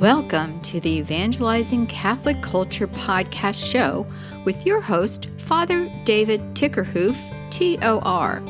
Welcome 0.00 0.60
to 0.62 0.80
the 0.80 0.98
Evangelizing 0.98 1.86
Catholic 1.86 2.42
Culture 2.42 2.88
podcast 2.88 3.64
show 3.64 4.04
with 4.44 4.66
your 4.66 4.80
host, 4.80 5.28
Father 5.38 5.88
David 6.04 6.40
Tickerhoof, 6.54 7.14
TOR. 7.50 8.42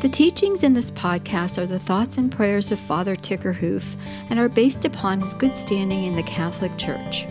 The 0.02 0.08
teachings 0.08 0.64
in 0.64 0.74
this 0.74 0.92
podcast 0.92 1.58
are 1.58 1.66
the 1.66 1.80
thoughts 1.80 2.18
and 2.18 2.32
prayers 2.32 2.72
of 2.72 2.80
Father 2.80 3.18
Tickerhoof 3.18 3.84
and 4.30 4.40
are 4.40 4.48
based 4.48 4.86
upon 4.86 5.20
his 5.20 5.34
good 5.34 5.54
standing 5.54 6.06
in 6.06 6.16
the 6.16 6.24
Catholic 6.24 6.78
Church. 6.78 7.26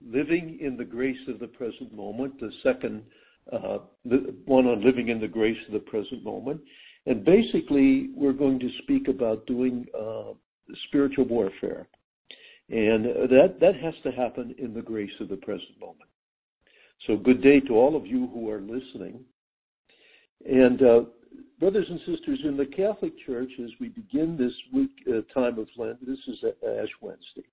living 0.00 0.58
in 0.60 0.76
the 0.76 0.84
grace 0.84 1.18
of 1.26 1.40
the 1.40 1.48
present 1.48 1.92
moment, 1.92 2.38
the 2.38 2.52
second 2.62 3.02
uh, 3.52 3.78
one 4.44 4.66
on 4.66 4.84
living 4.84 5.08
in 5.08 5.20
the 5.20 5.26
grace 5.26 5.58
of 5.66 5.72
the 5.72 5.80
present 5.80 6.22
moment. 6.22 6.60
And 7.06 7.24
basically, 7.24 8.10
we're 8.14 8.32
going 8.32 8.60
to 8.60 8.68
speak 8.84 9.08
about 9.08 9.44
doing 9.46 9.84
uh, 9.98 10.34
spiritual 10.86 11.24
warfare. 11.24 11.88
And 12.68 13.04
that, 13.04 13.56
that 13.60 13.74
has 13.82 13.94
to 14.04 14.12
happen 14.12 14.54
in 14.58 14.72
the 14.72 14.82
grace 14.82 15.10
of 15.20 15.28
the 15.28 15.36
present 15.36 15.80
moment. 15.80 16.08
So, 17.08 17.16
good 17.16 17.42
day 17.42 17.58
to 17.66 17.74
all 17.74 17.96
of 17.96 18.06
you 18.06 18.30
who 18.32 18.48
are 18.48 18.60
listening. 18.60 19.24
And 20.48 20.80
uh, 20.82 21.00
brothers 21.62 21.86
and 21.88 22.00
sisters, 22.00 22.40
in 22.42 22.56
the 22.56 22.66
Catholic 22.66 23.12
Church, 23.24 23.52
as 23.62 23.70
we 23.78 23.88
begin 23.90 24.36
this 24.36 24.52
week 24.74 24.90
uh, 25.06 25.20
time 25.32 25.60
of 25.60 25.68
Lent, 25.76 26.04
this 26.04 26.18
is 26.26 26.42
Ash 26.44 26.88
Wednesday. 27.00 27.48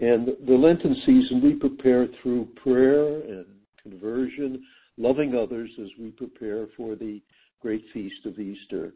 And 0.00 0.28
the 0.48 0.54
Lenten 0.54 0.96
season, 1.04 1.42
we 1.42 1.52
prepare 1.52 2.06
through 2.22 2.48
prayer 2.56 3.20
and 3.20 3.44
conversion, 3.82 4.64
loving 4.96 5.34
others 5.34 5.68
as 5.78 5.88
we 6.00 6.08
prepare 6.08 6.68
for 6.74 6.94
the 6.94 7.20
great 7.60 7.84
feast 7.92 8.24
of 8.24 8.38
Easter. 8.38 8.94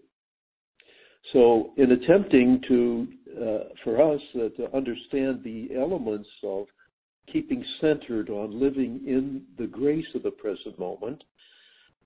So, 1.34 1.74
in 1.76 1.92
attempting 1.92 2.62
to, 2.68 3.06
uh, 3.36 3.58
for 3.84 4.00
us, 4.00 4.20
uh, 4.34 4.48
to 4.56 4.74
understand 4.74 5.44
the 5.44 5.76
elements 5.78 6.30
of 6.42 6.68
keeping 7.30 7.62
centered 7.82 8.30
on 8.30 8.58
living 8.58 9.02
in 9.06 9.42
the 9.58 9.66
grace 9.66 10.08
of 10.14 10.22
the 10.22 10.30
present 10.30 10.78
moment, 10.78 11.22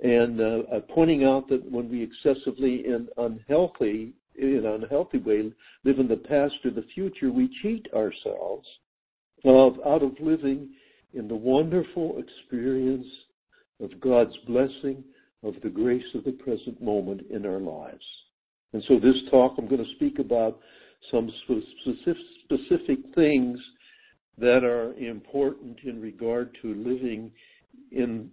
and 0.05 0.38
uh, 0.38 0.58
uh, 0.70 0.80
pointing 0.94 1.24
out 1.24 1.48
that 1.48 1.64
when 1.72 1.88
we 1.88 2.02
excessively 2.02 2.84
and 2.84 3.08
unhealthy, 3.16 4.12
in 4.36 4.56
an 4.56 4.66
unhealthy 4.66 5.16
way, 5.16 5.50
live 5.84 5.98
in 5.98 6.06
the 6.06 6.16
past 6.16 6.55
or 6.62 6.70
the 6.70 6.84
future, 6.94 7.33
we 7.33 7.48
cheat 7.62 7.86
ourselves 7.94 8.69
of 9.46 9.74
out 9.86 10.02
of 10.02 10.12
living 10.20 10.69
in 11.14 11.27
the 11.27 11.34
wonderful 11.34 12.19
experience 12.19 13.06
of 13.80 13.98
God's 14.01 14.36
blessing 14.46 15.02
of 15.42 15.55
the 15.62 15.70
grace 15.70 16.05
of 16.14 16.24
the 16.24 16.33
present 16.33 16.83
moment 16.83 17.23
in 17.30 17.46
our 17.46 17.61
lives. 17.61 18.05
And 18.74 18.83
so 18.86 18.96
this 18.96 19.17
talk 19.30 19.55
I'm 19.57 19.68
going 19.68 19.84
to 19.84 19.95
speak 19.95 20.18
about 20.18 20.61
some 21.11 21.30
specific, 21.45 22.17
specific 22.45 22.98
things 23.14 23.58
that 24.36 24.64
are 24.64 24.92
important 24.95 25.78
in 25.84 25.98
regard 25.98 26.55
to 26.61 26.74
living 26.74 27.30
in 27.90 28.30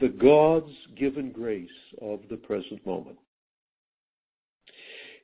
the 0.00 0.08
God's 0.08 0.72
given 0.98 1.32
grace 1.32 1.68
of 2.00 2.20
the 2.30 2.36
present 2.36 2.84
moment. 2.86 3.18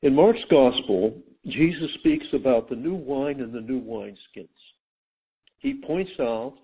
In 0.03 0.15
Mark's 0.15 0.45
Gospel, 0.51 1.17
Jesus 1.47 1.89
speaks 1.99 2.27
about 2.33 2.69
the 2.69 2.77
new 2.77 2.95
wine 2.95 3.41
and 3.41 3.53
the 3.53 3.61
new 3.61 3.81
wineskins. 3.81 4.49
He 5.59 5.83
points 5.87 6.13
out 6.21 6.55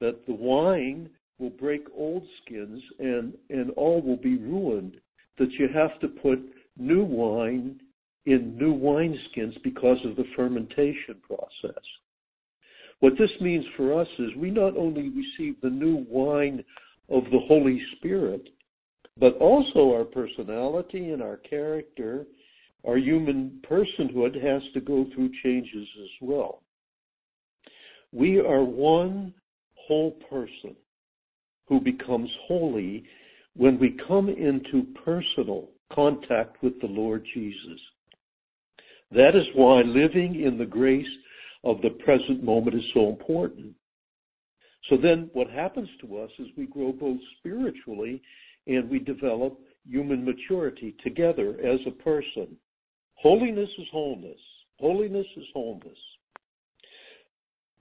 that 0.00 0.26
the 0.26 0.34
wine 0.34 1.08
will 1.38 1.50
break 1.50 1.82
old 1.96 2.24
skins 2.44 2.82
and, 2.98 3.32
and 3.48 3.70
all 3.72 4.02
will 4.02 4.16
be 4.16 4.36
ruined, 4.36 4.96
that 5.38 5.50
you 5.52 5.68
have 5.72 5.98
to 6.00 6.08
put 6.08 6.38
new 6.76 7.04
wine 7.04 7.80
in 8.26 8.56
new 8.58 8.74
wineskins 8.74 9.60
because 9.62 9.98
of 10.04 10.16
the 10.16 10.26
fermentation 10.36 11.16
process. 11.26 11.82
What 13.00 13.14
this 13.18 13.30
means 13.40 13.64
for 13.76 14.00
us 14.00 14.06
is 14.18 14.30
we 14.36 14.50
not 14.50 14.76
only 14.76 15.08
receive 15.10 15.60
the 15.60 15.70
new 15.70 16.06
wine 16.08 16.64
of 17.12 17.24
the 17.24 17.40
Holy 17.46 17.80
Spirit, 17.96 18.48
but 19.18 19.36
also 19.36 19.92
our 19.92 20.04
personality 20.04 21.10
and 21.10 21.22
our 21.22 21.36
character, 21.36 22.26
our 22.86 22.96
human 22.96 23.60
personhood 23.70 24.34
has 24.42 24.62
to 24.74 24.80
go 24.80 25.06
through 25.14 25.30
changes 25.42 25.86
as 26.02 26.10
well. 26.20 26.62
We 28.12 28.40
are 28.40 28.64
one 28.64 29.34
whole 29.74 30.12
person 30.30 30.74
who 31.68 31.80
becomes 31.80 32.30
holy 32.46 33.04
when 33.54 33.78
we 33.78 33.96
come 34.08 34.28
into 34.28 34.86
personal 35.04 35.68
contact 35.92 36.62
with 36.62 36.80
the 36.80 36.86
Lord 36.86 37.24
Jesus. 37.34 37.80
That 39.10 39.36
is 39.36 39.44
why 39.54 39.82
living 39.82 40.42
in 40.42 40.56
the 40.56 40.64
grace 40.64 41.04
of 41.64 41.80
the 41.82 41.90
present 41.90 42.42
moment 42.42 42.76
is 42.76 42.82
so 42.94 43.08
important. 43.08 43.74
So 44.88 44.96
then 44.96 45.30
what 45.32 45.48
happens 45.48 45.88
to 46.00 46.18
us 46.18 46.30
is 46.38 46.48
we 46.56 46.66
grow 46.66 46.92
both 46.92 47.18
spiritually 47.38 48.22
and 48.66 48.90
we 48.90 48.98
develop 48.98 49.58
human 49.88 50.24
maturity 50.24 50.94
together 51.02 51.56
as 51.64 51.80
a 51.86 52.02
person. 52.02 52.56
Holiness 53.14 53.70
is 53.78 53.86
wholeness. 53.92 54.40
Holiness 54.78 55.26
is 55.36 55.44
wholeness. 55.52 55.98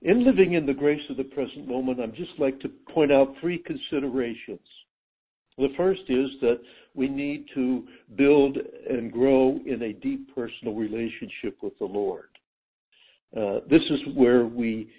In 0.03 0.25
living 0.25 0.53
in 0.53 0.66
the 0.66 0.73
grace 0.73 1.01
of 1.09 1.17
the 1.17 1.23
present 1.23 1.67
moment, 1.67 2.00
I'd 2.00 2.16
just 2.16 2.31
like 2.40 2.59
to 2.61 2.69
point 2.91 3.11
out 3.11 3.35
three 3.40 3.59
considerations. 3.59 4.59
The 5.57 5.69
first 5.78 6.01
is 6.09 6.29
that 6.41 6.59
we 6.95 7.07
need 7.07 7.45
to 7.53 7.88
build 8.16 8.57
and 8.90 9.11
grow 9.11 9.59
in 9.66 9.81
a 9.84 9.94
deep 9.94 10.34
personal 10.34 10.73
relationship 10.73 11.57
with 11.61 11.78
the 11.78 11.85
Lord. 11.85 12.29
Uh, 13.35 13.59
this 13.69 13.84
is 13.84 14.16
where 14.16 14.45
we 14.45 14.90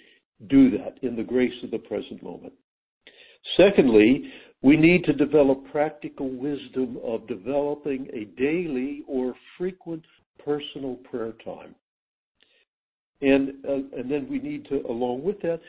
do 0.48 0.70
that 0.70 0.96
in 1.02 1.16
the 1.16 1.22
grace 1.22 1.52
of 1.62 1.70
the 1.70 1.78
present 1.78 2.22
moment. 2.22 2.52
Secondly, 3.56 4.30
we 4.62 4.76
need 4.76 5.04
to 5.04 5.12
develop 5.12 5.64
practical 5.70 6.30
wisdom 6.30 6.98
of 7.04 7.26
developing 7.26 8.08
a 8.12 8.24
daily 8.40 9.02
or 9.08 9.34
frequent 9.58 10.04
personal 10.44 10.96
prayer 11.10 11.34
time. 11.44 11.74
And, 13.20 13.50
uh, 13.68 13.98
and 13.98 14.10
then 14.10 14.26
we 14.28 14.38
need 14.38 14.66
to, 14.66 14.82
along 14.88 15.22
with 15.22 15.40
that, 15.42 15.60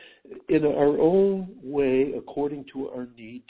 in 0.48 0.64
our 0.64 0.98
own 1.00 1.54
way, 1.62 2.12
according 2.16 2.64
to 2.72 2.88
our 2.88 3.06
need, 3.16 3.42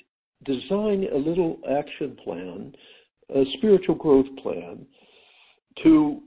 design 0.45 1.07
a 1.13 1.17
little 1.17 1.59
action 1.71 2.17
plan, 2.23 2.75
a 3.35 3.45
spiritual 3.57 3.95
growth 3.95 4.27
plan 4.43 4.87
to 5.83 6.21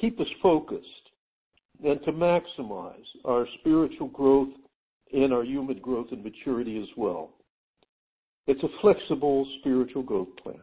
keep 0.00 0.20
us 0.20 0.28
focused 0.40 0.86
and 1.82 2.02
to 2.04 2.12
maximize 2.12 3.04
our 3.24 3.46
spiritual 3.60 4.08
growth 4.08 4.48
and 5.12 5.32
our 5.32 5.44
human 5.44 5.78
growth 5.78 6.08
and 6.12 6.22
maturity 6.22 6.80
as 6.80 6.88
well. 6.96 7.30
It's 8.46 8.62
a 8.62 8.68
flexible 8.80 9.46
spiritual 9.60 10.02
growth 10.02 10.28
plan. 10.42 10.60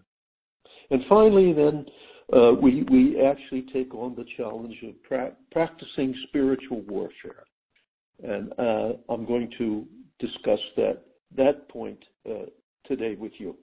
And 0.89 1.01
finally, 1.09 1.53
then, 1.53 1.85
uh, 2.33 2.53
we, 2.53 2.83
we 2.91 3.21
actually 3.21 3.65
take 3.73 3.93
on 3.93 4.15
the 4.15 4.25
challenge 4.37 4.75
of 4.87 5.01
pra- 5.03 5.33
practicing 5.51 6.15
spiritual 6.27 6.81
warfare. 6.81 7.43
And 8.23 8.53
uh, 8.59 8.93
I'm 9.09 9.25
going 9.25 9.51
to 9.57 9.85
discuss 10.19 10.59
that, 10.77 11.01
that 11.35 11.67
point 11.69 11.97
uh, 12.29 12.45
today 12.85 13.15
with 13.15 13.31
you. 13.37 13.55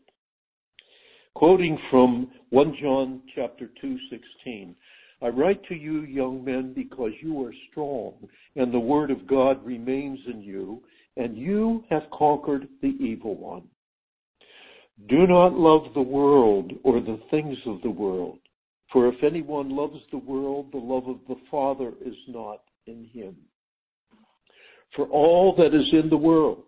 Quoting 1.34 1.78
from 1.90 2.30
1 2.50 2.76
John 2.82 3.22
chapter 3.34 3.70
2, 3.80 3.96
16. 4.10 4.74
I 5.20 5.28
write 5.28 5.64
to 5.64 5.74
you, 5.74 6.02
young 6.02 6.44
men, 6.44 6.72
because 6.74 7.10
you 7.20 7.42
are 7.44 7.52
strong, 7.70 8.14
and 8.54 8.72
the 8.72 8.78
word 8.78 9.10
of 9.10 9.26
God 9.26 9.64
remains 9.64 10.20
in 10.32 10.40
you, 10.40 10.82
and 11.16 11.36
you 11.36 11.84
have 11.90 12.04
conquered 12.12 12.68
the 12.82 12.96
evil 13.00 13.36
one. 13.36 13.64
Do 15.08 15.26
not 15.26 15.54
love 15.54 15.92
the 15.94 16.02
world 16.02 16.72
or 16.84 17.00
the 17.00 17.20
things 17.30 17.56
of 17.66 17.82
the 17.82 17.90
world. 17.90 18.38
For 18.92 19.08
if 19.08 19.22
anyone 19.22 19.70
loves 19.70 19.98
the 20.10 20.18
world, 20.18 20.70
the 20.72 20.78
love 20.78 21.08
of 21.08 21.18
the 21.28 21.40
Father 21.50 21.92
is 22.04 22.16
not 22.28 22.62
in 22.86 23.08
him. 23.12 23.36
For 24.94 25.06
all 25.06 25.54
that 25.56 25.74
is 25.74 25.86
in 25.92 26.08
the 26.08 26.16
world, 26.16 26.62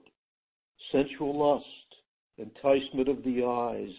sensual 0.92 1.38
lust, 1.38 1.64
enticement 2.38 3.08
of 3.08 3.22
the 3.24 3.44
eyes, 3.44 3.94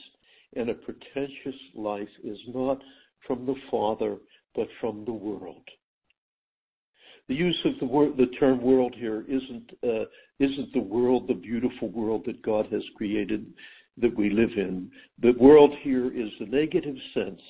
and 0.56 0.70
a 0.70 0.74
pretentious 0.74 1.60
life 1.74 2.10
is 2.24 2.38
not 2.54 2.80
from 3.26 3.46
the 3.46 3.56
Father, 3.70 4.18
but 4.56 4.68
from 4.80 5.06
the 5.06 5.14
world. 5.14 5.64
The 7.28 7.36
use 7.36 7.60
of 7.66 7.74
the 7.80 7.86
word, 7.86 8.18
the 8.18 8.28
term 8.40 8.62
"world" 8.62 8.94
here 8.98 9.24
isn't 9.28 9.72
uh, 9.84 10.06
isn't 10.40 10.74
the 10.74 10.80
world, 10.80 11.28
the 11.28 11.34
beautiful 11.34 11.90
world 11.90 12.24
that 12.26 12.42
God 12.42 12.68
has 12.72 12.82
created 12.98 13.46
that 13.98 14.16
we 14.18 14.30
live 14.30 14.52
in. 14.58 14.92
The 15.22 15.34
world 15.40 15.72
here 15.82 16.08
is 16.08 16.30
the 16.40 16.48
negative 16.48 16.96
sense. 17.14 17.42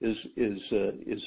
Is 0.00 0.16
is 0.36 0.58
uh, 0.72 0.92
is 1.06 1.20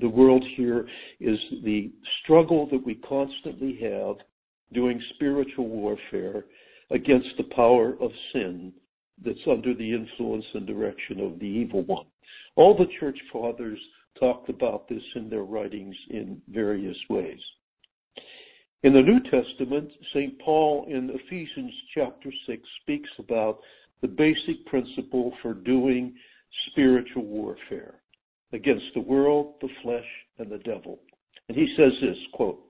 the 0.00 0.08
world 0.08 0.44
here 0.56 0.88
is 1.20 1.38
the 1.64 1.92
struggle 2.22 2.66
that 2.70 2.84
we 2.84 2.94
constantly 2.94 3.78
have 3.82 4.16
doing 4.72 5.00
spiritual 5.14 5.68
warfare 5.68 6.44
against 6.90 7.28
the 7.36 7.54
power 7.54 7.96
of 8.00 8.10
sin 8.32 8.72
that's 9.24 9.46
under 9.50 9.74
the 9.74 9.92
influence 9.92 10.44
and 10.54 10.66
direction 10.66 11.20
of 11.20 11.38
the 11.38 11.46
evil 11.46 11.82
one. 11.84 12.06
All 12.56 12.76
the 12.76 12.88
church 12.98 13.18
fathers 13.32 13.78
talked 14.18 14.48
about 14.48 14.88
this 14.88 15.02
in 15.14 15.28
their 15.28 15.44
writings 15.44 15.96
in 16.10 16.40
various 16.48 16.96
ways. 17.08 17.40
In 18.82 18.92
the 18.92 19.02
New 19.02 19.20
Testament, 19.24 19.90
St. 20.14 20.38
Paul 20.40 20.86
in 20.88 21.10
Ephesians 21.10 21.72
chapter 21.94 22.30
6 22.46 22.62
speaks 22.82 23.10
about 23.18 23.58
the 24.02 24.08
basic 24.08 24.64
principle 24.66 25.32
for 25.42 25.54
doing 25.54 26.14
spiritual 26.70 27.24
warfare 27.24 27.96
against 28.52 28.84
the 28.94 29.00
world, 29.00 29.54
the 29.60 29.68
flesh, 29.82 30.06
and 30.38 30.50
the 30.50 30.58
devil. 30.58 31.00
And 31.48 31.56
he 31.56 31.66
says 31.76 31.92
this, 32.00 32.16
quote, 32.34 32.60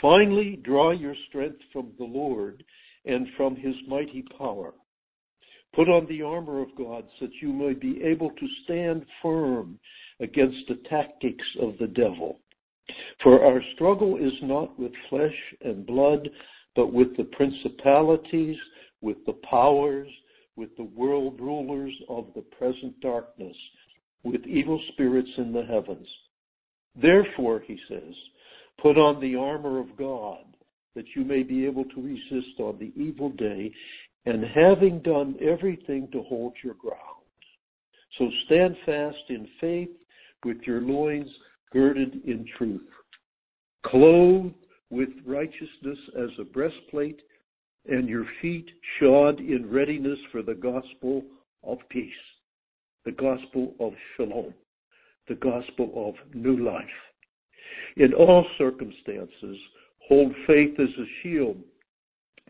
Finally, 0.00 0.60
draw 0.64 0.92
your 0.92 1.14
strength 1.28 1.60
from 1.72 1.92
the 1.98 2.04
Lord 2.04 2.64
and 3.04 3.26
from 3.36 3.56
his 3.56 3.74
mighty 3.86 4.24
power. 4.38 4.72
Put 5.74 5.88
on 5.88 6.06
the 6.08 6.22
armor 6.22 6.62
of 6.62 6.68
God 6.76 7.04
so 7.18 7.26
that 7.26 7.34
you 7.42 7.52
may 7.52 7.74
be 7.74 8.02
able 8.02 8.30
to 8.30 8.46
stand 8.64 9.04
firm 9.22 9.78
against 10.20 10.58
the 10.68 10.80
tactics 10.88 11.44
of 11.60 11.74
the 11.78 11.88
devil. 11.88 12.40
For 13.22 13.44
our 13.44 13.60
struggle 13.74 14.16
is 14.16 14.32
not 14.42 14.78
with 14.78 14.92
flesh 15.10 15.34
and 15.62 15.86
blood, 15.86 16.28
but 16.74 16.92
with 16.92 17.16
the 17.16 17.24
principalities, 17.24 18.56
with 19.00 19.16
the 19.26 19.38
powers, 19.48 20.08
with 20.56 20.74
the 20.76 20.84
world 20.84 21.40
rulers 21.40 21.94
of 22.08 22.26
the 22.34 22.42
present 22.42 22.98
darkness, 23.00 23.56
with 24.22 24.46
evil 24.46 24.80
spirits 24.92 25.30
in 25.38 25.52
the 25.52 25.64
heavens. 25.64 26.08
Therefore, 27.00 27.62
he 27.66 27.78
says, 27.88 28.14
put 28.80 28.96
on 28.96 29.20
the 29.20 29.36
armor 29.36 29.78
of 29.78 29.96
God, 29.96 30.44
that 30.94 31.04
you 31.14 31.24
may 31.24 31.42
be 31.42 31.66
able 31.66 31.84
to 31.84 32.02
resist 32.02 32.58
on 32.58 32.78
the 32.78 32.92
evil 33.00 33.30
day, 33.30 33.72
and 34.24 34.44
having 34.44 35.00
done 35.00 35.36
everything 35.40 36.08
to 36.12 36.22
hold 36.22 36.54
your 36.64 36.74
ground. 36.74 37.00
So 38.18 38.30
stand 38.46 38.76
fast 38.86 39.16
in 39.28 39.46
faith 39.60 39.90
with 40.46 40.58
your 40.64 40.80
loins 40.80 41.28
girded 41.72 42.24
in 42.24 42.46
truth, 42.56 42.86
clothed 43.84 44.54
with 44.90 45.08
righteousness 45.26 45.98
as 46.16 46.30
a 46.40 46.44
breastplate, 46.44 47.20
and 47.88 48.08
your 48.08 48.24
feet 48.40 48.66
shod 48.98 49.40
in 49.40 49.68
readiness 49.68 50.18
for 50.30 50.42
the 50.42 50.54
gospel 50.54 51.24
of 51.64 51.78
peace, 51.90 52.12
the 53.04 53.10
gospel 53.10 53.74
of 53.80 53.92
shalom, 54.16 54.54
the 55.28 55.34
gospel 55.34 55.92
of 56.08 56.34
new 56.34 56.64
life. 56.64 56.84
In 57.96 58.14
all 58.14 58.46
circumstances, 58.56 59.56
hold 60.08 60.32
faith 60.46 60.78
as 60.78 60.88
a 60.88 61.06
shield 61.22 61.56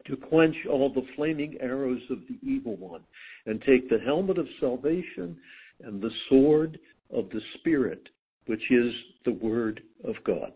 to 0.07 0.17
quench 0.17 0.57
all 0.71 0.93
the 0.93 1.07
flaming 1.17 1.57
arrows 1.61 2.03
of 2.11 2.19
the 2.29 2.39
evil 2.47 2.77
one, 2.77 3.03
and 3.47 3.63
take 3.63 3.89
the 3.89 3.99
helmet 4.05 4.37
of 4.37 4.47
salvation 4.61 5.37
and 5.83 6.03
the 6.03 6.11
sword 6.29 6.79
of 7.13 7.29
the 7.31 7.41
Spirit, 7.59 8.09
which 8.47 8.63
is 8.71 8.93
the 9.25 9.33
Word 9.33 9.83
of 10.05 10.15
God. 10.25 10.53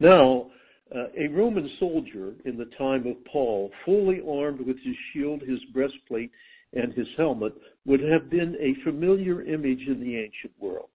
Now, 0.00 0.50
uh, 0.94 1.06
a 1.18 1.28
Roman 1.28 1.68
soldier 1.78 2.34
in 2.44 2.56
the 2.56 2.70
time 2.78 3.06
of 3.06 3.22
Paul, 3.30 3.70
fully 3.84 4.20
armed 4.26 4.60
with 4.60 4.76
his 4.84 4.96
shield, 5.12 5.42
his 5.42 5.58
breastplate, 5.72 6.30
and 6.72 6.92
his 6.94 7.06
helmet, 7.16 7.52
would 7.84 8.00
have 8.00 8.30
been 8.30 8.56
a 8.60 8.82
familiar 8.84 9.42
image 9.42 9.82
in 9.86 10.00
the 10.00 10.16
ancient 10.16 10.52
world. 10.58 10.88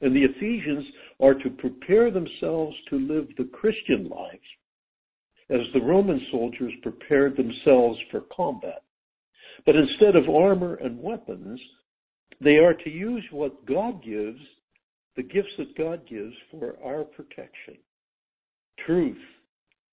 And 0.00 0.14
the 0.14 0.24
Ephesians 0.24 0.84
are 1.20 1.34
to 1.34 1.50
prepare 1.50 2.10
themselves 2.10 2.76
to 2.90 2.98
live 2.98 3.28
the 3.38 3.48
Christian 3.52 4.08
life 4.08 4.40
as 5.48 5.60
the 5.72 5.80
Roman 5.80 6.20
soldiers 6.30 6.72
prepared 6.82 7.36
themselves 7.36 7.98
for 8.10 8.22
combat. 8.34 8.82
But 9.64 9.76
instead 9.76 10.16
of 10.16 10.28
armor 10.28 10.74
and 10.76 11.00
weapons, 11.00 11.60
they 12.40 12.56
are 12.56 12.74
to 12.74 12.90
use 12.90 13.24
what 13.30 13.66
God 13.66 14.02
gives, 14.02 14.40
the 15.16 15.22
gifts 15.22 15.52
that 15.58 15.76
God 15.76 16.02
gives 16.08 16.34
for 16.50 16.76
our 16.84 17.04
protection. 17.04 17.76
Truth, 18.86 19.18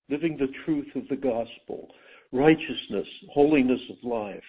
living 0.09 0.37
the 0.37 0.47
truth 0.65 0.87
of 0.95 1.07
the 1.09 1.15
gospel, 1.15 1.89
righteousness, 2.31 3.07
holiness 3.31 3.81
of 3.89 4.09
life, 4.09 4.43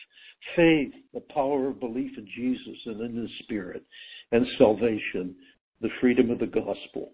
faith, 0.56 0.92
the 1.12 1.22
power 1.34 1.68
of 1.68 1.80
belief 1.80 2.10
in 2.16 2.26
Jesus 2.34 2.78
and 2.86 3.00
in 3.00 3.22
His 3.22 3.30
Spirit, 3.42 3.84
and 4.32 4.46
salvation, 4.58 5.34
the 5.80 5.88
freedom 6.00 6.30
of 6.30 6.38
the 6.38 6.46
gospel. 6.46 7.12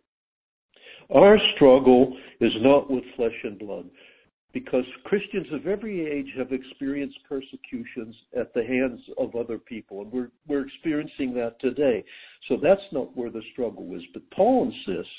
Our 1.14 1.38
struggle 1.54 2.16
is 2.40 2.52
not 2.60 2.90
with 2.90 3.04
flesh 3.16 3.36
and 3.44 3.58
blood, 3.58 3.86
because 4.56 4.86
Christians 5.04 5.48
of 5.52 5.66
every 5.66 6.10
age 6.10 6.32
have 6.38 6.50
experienced 6.50 7.18
persecutions 7.28 8.16
at 8.34 8.54
the 8.54 8.64
hands 8.64 9.02
of 9.18 9.36
other 9.36 9.58
people, 9.58 10.00
and 10.00 10.10
we're, 10.10 10.30
we're 10.48 10.66
experiencing 10.66 11.34
that 11.34 11.60
today. 11.60 12.02
So 12.48 12.56
that's 12.62 12.80
not 12.90 13.14
where 13.14 13.28
the 13.28 13.42
struggle 13.52 13.86
is. 13.94 14.00
But 14.14 14.22
Paul 14.30 14.72
insists 14.72 15.12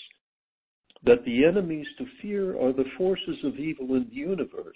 that 1.06 1.24
the 1.24 1.45
enemies 1.45 1.86
to 2.00 2.06
fear 2.19 2.60
are 2.60 2.74
the 2.74 2.89
forces 2.98 3.38
of 3.44 3.60
evil 3.60 3.94
in 3.94 4.07
the 4.10 4.16
universe, 4.16 4.74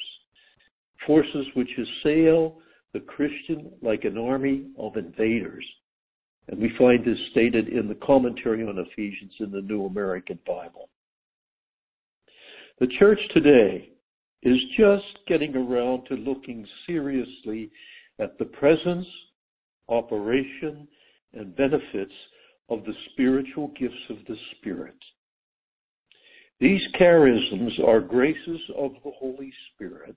forces 1.07 1.47
which 1.55 1.71
assail 2.05 2.59
the 2.93 2.99
Christian 2.99 3.71
like 3.81 4.03
an 4.03 4.19
army 4.19 4.67
of 4.77 4.95
invaders. 4.95 5.65
And 6.49 6.61
we 6.61 6.71
find 6.77 7.03
this 7.03 7.17
stated 7.31 7.67
in 7.67 7.87
the 7.87 7.97
commentary 8.05 8.61
on 8.61 8.77
Ephesians 8.77 9.33
in 9.39 9.49
the 9.49 9.61
New 9.61 9.87
American 9.87 10.37
Bible. 10.45 10.89
The 12.79 12.89
church 12.99 13.19
today 13.33 13.90
is 14.43 14.57
just 14.77 15.25
getting 15.27 15.55
around 15.55 16.05
to 16.05 16.15
looking 16.15 16.65
seriously 16.87 17.71
at 18.19 18.37
the 18.37 18.45
presence, 18.45 19.07
operation, 19.89 20.87
and 21.33 21.55
benefits 21.55 22.13
of 22.69 22.83
the 22.85 22.93
spiritual 23.11 23.71
gifts 23.79 24.09
of 24.09 24.17
the 24.27 24.35
Spirit. 24.57 24.95
These 26.59 26.81
charisms 26.99 27.79
are 27.85 28.01
graces 28.01 28.59
of 28.77 28.91
the 29.03 29.11
Holy 29.17 29.51
Spirit, 29.73 30.15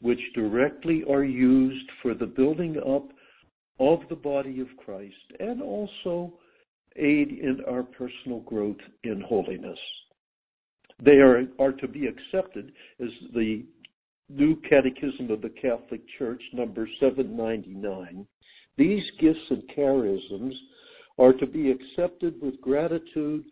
which 0.00 0.20
directly 0.34 1.04
are 1.10 1.24
used 1.24 1.88
for 2.02 2.14
the 2.14 2.26
building 2.26 2.76
up 2.78 3.08
of 3.80 4.00
the 4.08 4.16
body 4.16 4.60
of 4.60 4.68
Christ 4.82 5.14
and 5.40 5.62
also 5.62 6.34
aid 6.96 7.30
in 7.30 7.60
our 7.68 7.82
personal 7.82 8.40
growth 8.40 8.80
in 9.02 9.20
holiness. 9.20 9.78
They 11.02 11.18
are, 11.18 11.44
are 11.58 11.72
to 11.72 11.88
be 11.88 12.06
accepted 12.06 12.72
as 13.00 13.08
the 13.34 13.64
New 14.28 14.56
Catechism 14.68 15.30
of 15.30 15.42
the 15.42 15.50
Catholic 15.50 16.00
Church, 16.18 16.42
number 16.52 16.88
799. 17.00 18.26
These 18.76 19.04
gifts 19.20 19.50
and 19.50 19.62
charisms 19.76 20.54
are 21.18 21.32
to 21.34 21.46
be 21.46 21.70
accepted 21.70 22.40
with 22.40 22.60
gratitude 22.60 23.44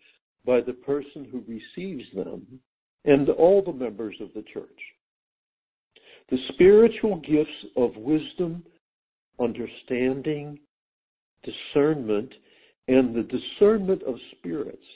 by 0.45 0.61
the 0.61 0.73
person 0.73 1.27
who 1.31 1.45
receives 1.47 2.05
them 2.15 2.47
and 3.05 3.29
all 3.29 3.63
the 3.63 3.73
members 3.73 4.17
of 4.21 4.29
the 4.35 4.45
church. 4.53 4.67
The 6.31 6.39
spiritual 6.55 7.17
gifts 7.17 7.51
of 7.77 7.97
wisdom, 7.97 8.65
understanding, 9.41 10.59
discernment, 11.45 12.33
and 12.89 13.15
the 13.15 13.25
discernment 13.25 14.03
of 14.05 14.15
spirits 14.39 14.87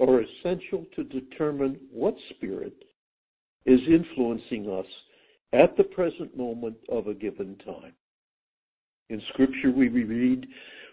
are 0.00 0.22
essential 0.22 0.84
to 0.96 1.04
determine 1.04 1.78
what 1.90 2.14
spirit 2.30 2.74
is 3.66 3.80
influencing 3.88 4.68
us 4.70 4.86
at 5.52 5.76
the 5.76 5.84
present 5.84 6.36
moment 6.36 6.76
of 6.90 7.06
a 7.06 7.14
given 7.14 7.56
time. 7.64 7.92
In 9.10 9.20
Scripture, 9.32 9.70
we 9.70 9.88
read, 9.88 10.46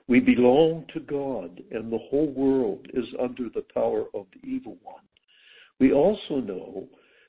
We 0.07 0.19
belong 0.19 0.85
to 0.93 0.99
God, 1.01 1.61
and 1.71 1.91
the 1.91 1.99
whole 2.09 2.31
world 2.31 2.87
is 2.93 3.05
under 3.21 3.49
the 3.53 3.65
power 3.73 4.05
of 4.13 4.25
the 4.33 4.47
evil 4.47 4.77
one. 4.81 5.03
We 5.79 5.91
also 5.91 6.39
know 6.41 6.87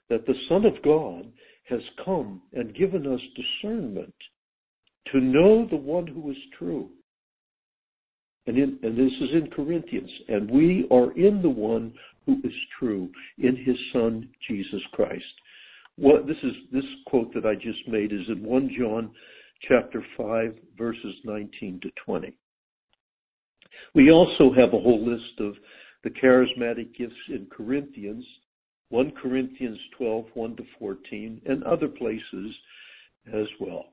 that 0.08 0.26
the 0.26 0.34
Son 0.48 0.64
of 0.64 0.80
God 0.84 1.30
has 1.68 1.80
come 2.04 2.42
and 2.52 2.76
given 2.76 3.06
us 3.06 3.20
discernment 3.34 4.14
to 5.12 5.20
know 5.20 5.66
the 5.68 5.76
one 5.76 6.06
who 6.06 6.30
is 6.30 6.36
true. 6.58 6.90
And, 8.46 8.56
in, 8.56 8.78
and 8.82 8.96
this 8.96 9.12
is 9.20 9.30
in 9.32 9.50
Corinthians. 9.50 10.10
And 10.28 10.50
we 10.50 10.86
are 10.90 11.12
in 11.18 11.42
the 11.42 11.50
one 11.50 11.92
who 12.26 12.38
is 12.44 12.52
true, 12.78 13.08
in 13.38 13.56
his 13.56 13.76
Son, 13.92 14.28
Jesus 14.48 14.82
Christ. 14.92 15.24
What, 15.96 16.26
this 16.26 16.36
is 16.42 16.52
this 16.72 16.84
quote 17.06 17.32
that 17.34 17.46
I 17.46 17.54
just 17.54 17.88
made 17.88 18.12
is 18.12 18.28
in 18.28 18.44
1 18.44 18.70
John 18.78 19.10
chapter 19.68 20.04
5, 20.16 20.54
verses 20.76 21.14
19 21.24 21.80
to 21.82 21.90
20. 22.04 22.36
We 23.94 24.10
also 24.10 24.52
have 24.54 24.68
a 24.68 24.82
whole 24.82 25.04
list 25.04 25.40
of 25.40 25.54
the 26.04 26.10
charismatic 26.10 26.94
gifts 26.96 27.14
in 27.28 27.46
Corinthians, 27.50 28.24
1 28.90 29.12
Corinthians 29.20 29.78
12, 29.96 30.26
1 30.34 30.56
to 30.56 30.62
14, 30.78 31.40
and 31.46 31.64
other 31.64 31.88
places 31.88 32.54
as 33.32 33.46
well. 33.60 33.86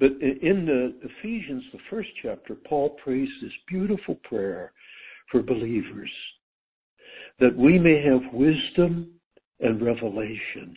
But 0.00 0.12
in 0.12 0.64
the 0.64 0.94
Ephesians, 1.06 1.62
the 1.72 1.78
first 1.90 2.08
chapter, 2.22 2.54
Paul 2.54 2.96
prays 3.04 3.28
this 3.42 3.52
beautiful 3.68 4.14
prayer 4.24 4.72
for 5.30 5.42
believers 5.42 6.10
that 7.38 7.54
we 7.56 7.78
may 7.78 8.02
have 8.02 8.32
wisdom 8.32 9.12
and 9.60 9.82
revelation, 9.82 10.76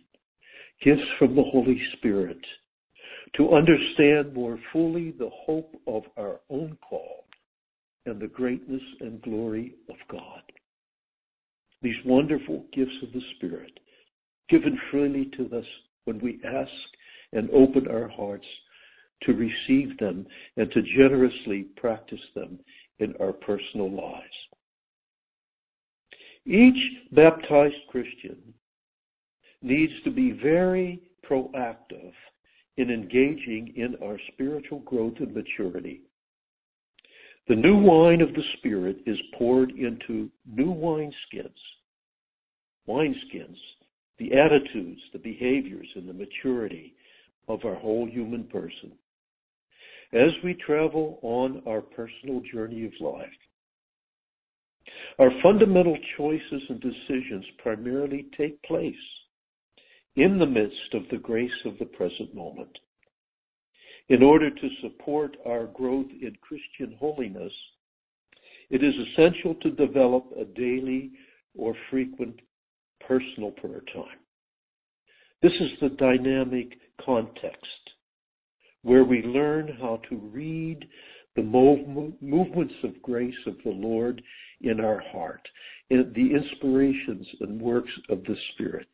gifts 0.84 1.02
from 1.18 1.36
the 1.36 1.44
Holy 1.44 1.82
Spirit, 1.98 2.40
to 3.38 3.54
understand 3.54 4.34
more 4.34 4.60
fully 4.74 5.12
the 5.12 5.30
hope 5.46 5.74
of 5.88 6.04
our 6.18 6.42
own 6.50 6.78
call 6.88 7.26
and 8.06 8.20
the 8.20 8.28
greatness 8.28 8.82
and 9.00 9.22
glory 9.22 9.74
of 9.90 9.96
God. 10.12 10.42
These 11.82 11.96
wonderful 12.06 12.66
gifts 12.74 12.96
of 13.02 13.14
the 13.14 13.22
Spirit, 13.38 13.80
given 14.50 14.78
freely 14.92 15.32
to 15.38 15.58
us 15.58 15.66
when 16.04 16.20
we 16.20 16.42
ask 16.46 16.72
and 17.32 17.50
open 17.52 17.88
our 17.88 18.10
hearts 18.10 18.46
to 19.26 19.34
receive 19.34 19.98
them 19.98 20.26
and 20.58 20.72
to 20.72 20.82
generously 20.82 21.68
practice 21.78 22.20
them 22.36 22.60
in 23.00 23.14
our 23.20 23.34
personal 23.34 23.92
lives. 23.92 24.26
Each 26.46 26.78
baptized 27.12 27.76
Christian 27.90 28.38
needs 29.62 29.94
to 30.04 30.12
be 30.12 30.32
very 30.32 31.02
proactive 31.30 32.12
in 32.78 32.90
engaging 32.90 33.74
in 33.76 33.96
our 34.04 34.18
spiritual 34.34 34.80
growth 34.80 35.14
and 35.20 35.34
maturity. 35.34 36.02
The 37.48 37.56
new 37.56 37.78
wine 37.78 38.22
of 38.22 38.34
the 38.34 38.44
Spirit 38.58 38.98
is 39.06 39.18
poured 39.38 39.72
into 39.72 40.30
new 40.46 40.74
wineskins. 40.74 41.52
Wineskins, 42.88 43.58
the 44.18 44.34
attitudes, 44.34 45.02
the 45.14 45.20
behaviors, 45.20 45.88
and 45.96 46.08
the 46.08 46.14
maturity 46.14 46.94
of 47.48 47.60
our 47.66 47.76
whole 47.76 48.08
human 48.08 48.46
person. 48.46 48.92
As 50.14 50.30
we 50.44 50.54
travel 50.54 51.18
on 51.24 51.64
our 51.68 51.82
personal 51.82 52.42
journey 52.54 52.86
of 52.86 52.92
life, 53.02 53.26
our 55.18 55.32
fundamental 55.42 55.98
choices 56.18 56.62
and 56.70 56.80
decisions 56.80 57.44
primarily 57.58 58.28
take 58.38 58.62
place 58.62 58.94
in 60.16 60.38
the 60.38 60.46
midst 60.46 60.94
of 60.94 61.02
the 61.10 61.18
grace 61.18 61.50
of 61.66 61.80
the 61.80 61.86
present 61.86 62.36
moment. 62.36 62.78
In 64.10 64.22
order 64.22 64.52
to 64.52 64.70
support 64.82 65.36
our 65.48 65.66
growth 65.66 66.12
in 66.22 66.36
Christian 66.42 66.96
holiness, 67.00 67.54
it 68.70 68.84
is 68.84 68.94
essential 68.94 69.56
to 69.56 69.72
develop 69.72 70.26
a 70.40 70.46
daily 70.46 71.12
or 71.58 71.74
frequent 71.90 72.40
personal 73.08 73.50
prayer 73.50 73.82
time. 73.96 74.20
This 75.42 75.54
is 75.54 75.72
the 75.82 75.90
dynamic 75.90 76.74
context 77.04 77.83
where 78.84 79.04
we 79.04 79.24
learn 79.24 79.78
how 79.82 80.00
to 80.10 80.16
read 80.18 80.86
the 81.36 81.42
movements 81.42 82.74
of 82.84 83.02
grace 83.02 83.34
of 83.48 83.56
the 83.66 83.72
Lord 83.72 84.22
in 84.62 84.80
our 84.80 85.02
heart, 85.12 85.42
in 85.90 86.12
the 86.16 86.32
inspirations 86.36 87.28
and 87.42 87.60
works 87.60 87.92
of 88.10 88.24
the 88.26 88.36
Spirit. 88.54 88.88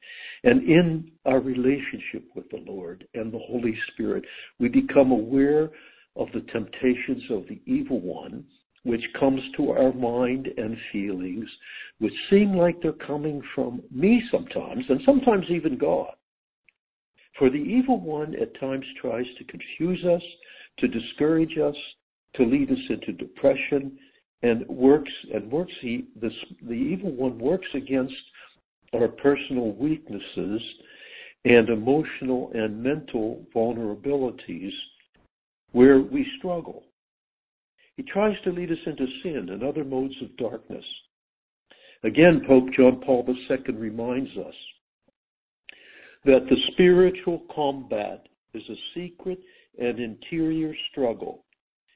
And 0.44 0.64
in 0.64 1.12
our 1.26 1.42
relationship 1.42 2.24
with 2.36 2.50
the 2.50 2.64
Lord 2.66 3.06
and 3.14 3.32
the 3.32 3.40
Holy 3.40 3.78
Spirit, 3.92 4.24
we 4.60 4.70
become 4.70 5.12
aware 5.12 5.70
of 6.16 6.28
the 6.34 6.42
temptations 6.52 7.24
of 7.30 7.46
the 7.50 7.62
evil 7.66 8.00
one, 8.00 8.46
which 8.84 9.04
comes 9.20 9.42
to 9.58 9.72
our 9.72 9.92
mind 9.92 10.48
and 10.56 10.78
feelings, 10.94 11.50
which 12.00 12.14
seem 12.30 12.54
like 12.56 12.82
they're 12.82 12.94
coming 12.94 13.42
from 13.54 13.82
me 13.92 14.24
sometimes, 14.32 14.86
and 14.88 15.02
sometimes 15.06 15.46
even 15.50 15.78
God. 15.78 16.14
For 17.40 17.50
the 17.50 17.56
evil 17.56 18.02
one 18.02 18.36
at 18.36 18.60
times 18.60 18.86
tries 19.02 19.26
to 19.38 19.46
confuse 19.46 20.04
us, 20.06 20.22
to 20.80 20.88
discourage 20.90 21.58
us, 21.58 21.76
to 22.36 22.44
lead 22.44 22.70
us 22.70 22.78
into 22.90 23.14
depression, 23.14 23.98
and 24.44 24.68
works 24.68 25.12
and 25.34 25.50
works 25.52 25.74
he 25.82 26.06
this 26.22 26.34
the 26.62 26.74
evil 26.74 27.12
one 27.12 27.40
works 27.40 27.68
against 27.74 28.14
our 28.94 29.08
personal 29.08 29.72
weaknesses 29.72 30.62
and 31.46 31.70
emotional 31.70 32.52
and 32.54 32.82
mental 32.82 33.46
vulnerabilities 33.56 34.72
where 35.72 36.00
we 36.00 36.26
struggle. 36.38 36.84
He 37.96 38.04
tries 38.04 38.36
to 38.44 38.52
lead 38.52 38.72
us 38.72 38.78
into 38.86 39.06
sin 39.24 39.50
and 39.50 39.64
other 39.64 39.84
modes 39.84 40.16
of 40.22 40.36
darkness. 40.38 40.86
Again, 42.04 42.42
Pope 42.48 42.70
John 42.78 43.02
Paul 43.06 43.26
II 43.28 43.76
reminds 43.76 44.32
us 44.38 44.56
that 46.26 46.46
the 46.50 46.58
spiritual 46.72 47.44
combat 47.54 48.28
is 48.54 48.64
a 48.70 48.76
secret 48.94 49.40
and 49.80 50.00
interior 50.00 50.74
struggle 50.92 51.46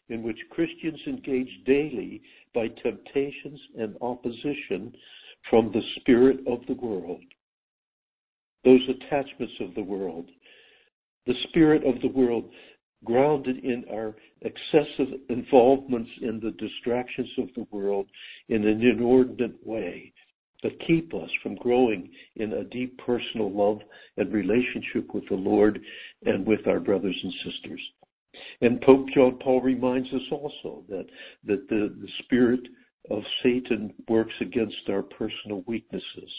in 0.09 0.23
which 0.23 0.37
Christians 0.49 0.99
engage 1.07 1.49
daily 1.65 2.21
by 2.53 2.67
temptations 2.81 3.59
and 3.77 3.95
opposition 4.01 4.93
from 5.49 5.71
the 5.71 5.81
spirit 5.99 6.39
of 6.47 6.59
the 6.67 6.75
world, 6.75 7.23
those 8.63 8.81
attachments 8.89 9.53
of 9.59 9.75
the 9.75 9.83
world, 9.83 10.29
the 11.25 11.33
spirit 11.49 11.83
of 11.85 12.01
the 12.01 12.07
world 12.07 12.49
grounded 13.03 13.63
in 13.63 13.83
our 13.91 14.15
excessive 14.41 15.19
involvements 15.29 16.09
in 16.21 16.39
the 16.39 16.51
distractions 16.51 17.29
of 17.37 17.47
the 17.55 17.67
world 17.71 18.07
in 18.47 18.65
an 18.65 18.81
inordinate 18.81 19.55
way 19.65 20.13
that 20.63 20.87
keep 20.87 21.13
us 21.13 21.29
from 21.41 21.55
growing 21.55 22.09
in 22.37 22.53
a 22.53 22.63
deep 22.63 22.97
personal 23.05 23.51
love 23.51 23.79
and 24.17 24.33
relationship 24.33 25.13
with 25.13 25.27
the 25.29 25.35
Lord 25.35 25.79
and 26.25 26.45
with 26.45 26.65
our 26.67 26.79
brothers 26.79 27.17
and 27.23 27.33
sisters. 27.45 27.81
And 28.61 28.81
Pope 28.81 29.05
John 29.13 29.37
Paul 29.43 29.61
reminds 29.61 30.07
us 30.13 30.21
also 30.31 30.83
that, 30.89 31.05
that 31.45 31.67
the, 31.69 31.93
the 31.99 32.07
spirit 32.23 32.61
of 33.11 33.21
Satan 33.43 33.93
works 34.07 34.33
against 34.41 34.89
our 34.89 35.03
personal 35.03 35.63
weaknesses. 35.67 36.31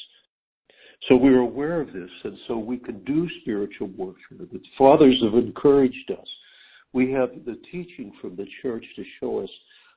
So 1.09 1.17
we're 1.17 1.41
aware 1.41 1.81
of 1.81 1.93
this, 1.93 2.11
and 2.25 2.39
so 2.49 2.57
we 2.57 2.79
can 2.79 3.05
do 3.05 3.29
spiritual 3.43 3.89
warfare. 3.89 4.47
The 4.51 4.61
fathers 4.79 5.21
have 5.23 5.35
encouraged 5.35 6.11
us. 6.11 6.27
We 6.95 7.13
have 7.13 7.31
the 7.45 7.61
teaching 7.71 8.13
from 8.21 8.37
the 8.37 8.47
church 8.63 8.85
to 8.97 9.05
show 9.21 9.41
us 9.41 9.51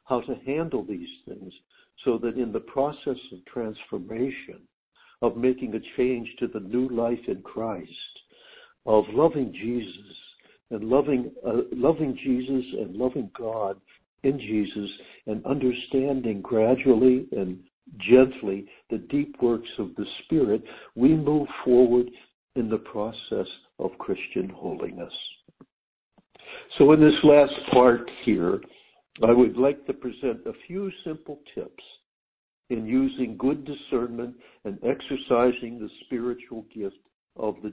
how 0.07 0.21
to 0.21 0.35
handle 0.45 0.83
these 0.83 1.09
things 1.27 1.53
so 2.05 2.17
that 2.17 2.37
in 2.37 2.51
the 2.51 2.59
process 2.59 3.17
of 3.31 3.45
transformation, 3.51 4.59
of 5.21 5.35
making 5.35 5.73
a 5.73 5.97
change 5.97 6.27
to 6.39 6.47
the 6.47 6.59
new 6.59 6.87
life 6.89 7.19
in 7.27 7.41
Christ, 7.41 7.91
of 8.85 9.03
loving 9.09 9.51
Jesus 9.51 10.15
and 10.69 10.83
loving 10.83 11.31
uh, 11.45 11.61
loving 11.71 12.17
Jesus 12.23 12.65
and 12.79 12.95
loving 12.95 13.29
God 13.37 13.79
in 14.23 14.39
Jesus 14.39 14.89
and 15.25 15.45
understanding 15.45 16.41
gradually 16.41 17.27
and 17.31 17.59
gently 17.97 18.65
the 18.89 18.97
deep 18.97 19.35
works 19.41 19.69
of 19.79 19.95
the 19.95 20.05
Spirit, 20.23 20.63
we 20.95 21.09
move 21.09 21.47
forward 21.63 22.09
in 22.55 22.69
the 22.69 22.77
process 22.77 23.47
of 23.79 23.97
Christian 23.99 24.49
holiness. 24.49 25.13
So 26.77 26.91
in 26.91 26.99
this 26.99 27.13
last 27.23 27.53
part 27.71 28.09
here, 28.25 28.59
I 29.23 29.31
would 29.31 29.57
like 29.57 29.85
to 29.87 29.93
present 29.93 30.45
a 30.45 30.53
few 30.67 30.91
simple 31.03 31.39
tips 31.55 31.83
in 32.69 32.85
using 32.85 33.37
good 33.37 33.65
discernment 33.65 34.35
and 34.65 34.77
exercising 34.83 35.79
the 35.79 35.89
spiritual 36.05 36.65
gift 36.73 36.97
of 37.35 37.55
the 37.63 37.71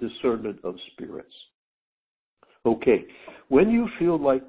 discernment 0.00 0.58
of 0.64 0.74
spirits. 0.92 1.34
Okay, 2.66 3.04
when 3.48 3.70
you 3.70 3.88
feel 3.98 4.20
like 4.20 4.42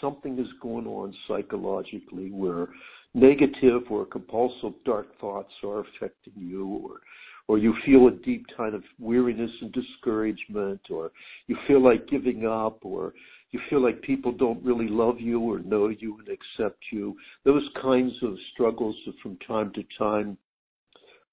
something 0.00 0.38
is 0.38 0.46
going 0.62 0.86
on 0.86 1.14
psychologically 1.28 2.30
where 2.30 2.68
negative 3.14 3.82
or 3.90 4.06
compulsive 4.06 4.72
dark 4.84 5.08
thoughts 5.20 5.52
are 5.64 5.80
affecting 5.80 6.32
you 6.36 6.66
or 6.66 7.00
or 7.48 7.58
you 7.58 7.74
feel 7.84 8.06
a 8.06 8.12
deep 8.24 8.46
kind 8.56 8.76
of 8.76 8.84
weariness 9.00 9.50
and 9.60 9.72
discouragement 9.72 10.80
or 10.88 11.10
you 11.48 11.56
feel 11.66 11.82
like 11.82 12.08
giving 12.08 12.46
up 12.46 12.78
or 12.82 13.12
you 13.52 13.60
feel 13.68 13.82
like 13.82 14.00
people 14.02 14.32
don't 14.32 14.64
really 14.64 14.88
love 14.88 15.20
you 15.20 15.40
or 15.40 15.58
know 15.60 15.88
you 15.88 16.18
and 16.18 16.28
accept 16.28 16.78
you. 16.92 17.16
Those 17.44 17.68
kinds 17.80 18.12
of 18.22 18.34
struggles 18.52 18.96
from 19.22 19.36
time 19.46 19.72
to 19.74 19.82
time 19.98 20.38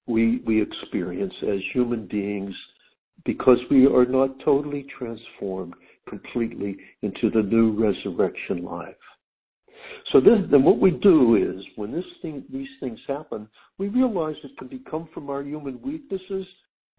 we 0.06 0.38
we 0.46 0.60
experience 0.60 1.34
as 1.42 1.60
human 1.72 2.06
beings 2.06 2.54
because 3.24 3.58
we 3.70 3.86
are 3.86 4.06
not 4.06 4.30
totally 4.44 4.86
transformed 4.98 5.74
completely 6.08 6.76
into 7.02 7.30
the 7.30 7.42
new 7.42 7.72
resurrection 7.72 8.64
life. 8.64 8.94
So 10.12 10.20
then, 10.20 10.64
what 10.64 10.78
we 10.78 10.90
do 10.90 11.36
is 11.36 11.62
when 11.76 11.92
this 11.92 12.04
thing, 12.22 12.44
these 12.50 12.68
things 12.80 12.98
happen, 13.06 13.48
we 13.76 13.88
realize 13.88 14.36
it 14.42 14.56
can 14.58 14.68
be 14.68 14.80
come 14.90 15.08
from 15.12 15.28
our 15.28 15.42
human 15.42 15.80
weaknesses. 15.82 16.46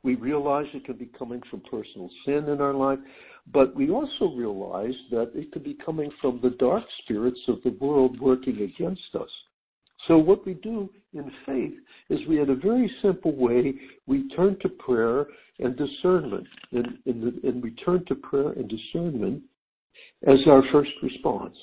We 0.04 0.16
realize 0.16 0.66
it 0.74 0.86
can 0.86 0.98
be 0.98 1.10
coming 1.18 1.42
from 1.50 1.62
personal 1.70 2.10
sin 2.26 2.48
in 2.48 2.62
our 2.62 2.74
life, 2.74 3.00
but 3.52 3.76
we 3.76 3.90
also 3.90 4.34
realize 4.36 4.94
that 5.12 5.32
it 5.34 5.52
could 5.52 5.64
be 5.64 5.78
coming 5.86 6.12
from 6.22 6.40
the 6.42 6.52
dark 6.52 6.84
spirits 7.04 7.40
of 7.48 7.62
the 7.64 7.76
world 7.80 8.20
working 8.20 8.62
against 8.62 9.16
us. 9.16 9.30
So 10.08 10.18
what 10.18 10.46
we 10.46 10.54
do 10.56 10.90
in 11.14 11.30
faith 11.46 11.74
is 12.10 12.20
we, 12.28 12.40
in 12.40 12.50
a 12.50 12.56
very 12.56 12.90
simple 13.02 13.36
way, 13.36 13.74
we 14.08 14.30
turn 14.30 14.58
to 14.62 14.70
prayer 14.70 15.28
and 15.60 15.76
discernment, 15.76 16.48
and, 16.72 16.88
and, 17.06 17.44
and 17.44 17.62
we 17.62 17.72
turn 17.72 18.06
to 18.06 18.16
prayer 18.16 18.52
and 18.52 18.70
discernment 18.70 19.44
as 20.26 20.40
our 20.48 20.64
first 20.72 20.92
response. 21.04 21.56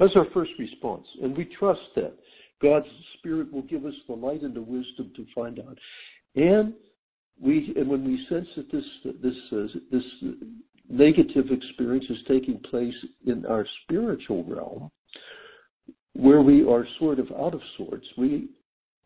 That's 0.00 0.16
our 0.16 0.26
first 0.34 0.50
response, 0.58 1.06
and 1.22 1.36
we 1.36 1.44
trust 1.58 1.80
that 1.94 2.14
God's 2.60 2.86
Spirit 3.18 3.52
will 3.52 3.62
give 3.62 3.84
us 3.86 3.94
the 4.08 4.14
light 4.14 4.42
and 4.42 4.54
the 4.54 4.62
wisdom 4.62 5.12
to 5.14 5.24
find 5.34 5.60
out. 5.60 5.78
And 6.34 6.74
we, 7.40 7.72
and 7.76 7.88
when 7.88 8.04
we 8.04 8.26
sense 8.28 8.48
that 8.56 8.70
this 8.70 8.84
this 9.22 9.34
uh, 9.52 9.78
this 9.90 10.04
negative 10.88 11.46
experience 11.50 12.04
is 12.08 12.18
taking 12.28 12.58
place 12.70 12.94
in 13.26 13.44
our 13.46 13.66
spiritual 13.82 14.44
realm, 14.44 14.90
where 16.14 16.42
we 16.42 16.66
are 16.66 16.86
sort 16.98 17.18
of 17.18 17.30
out 17.32 17.54
of 17.54 17.60
sorts, 17.76 18.06
we 18.16 18.48